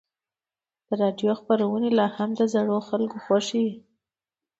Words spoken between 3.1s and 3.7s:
خوښې